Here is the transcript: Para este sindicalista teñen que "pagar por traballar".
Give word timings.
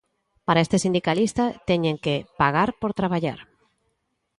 Para 0.47 0.63
este 0.65 0.77
sindicalista 0.83 1.43
teñen 1.69 1.95
que 2.03 2.15
"pagar 2.39 2.69
por 2.81 2.91
traballar". 2.99 3.39